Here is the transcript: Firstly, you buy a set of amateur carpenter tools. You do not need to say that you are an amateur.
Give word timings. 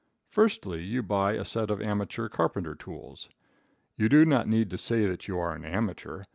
Firstly, 0.31 0.81
you 0.83 1.03
buy 1.03 1.33
a 1.33 1.45
set 1.45 1.69
of 1.69 1.79
amateur 1.79 2.27
carpenter 2.27 2.73
tools. 2.73 3.29
You 3.97 4.09
do 4.09 4.25
not 4.25 4.47
need 4.47 4.71
to 4.71 4.77
say 4.79 5.05
that 5.05 5.27
you 5.27 5.37
are 5.37 5.53
an 5.53 5.63
amateur. 5.63 6.23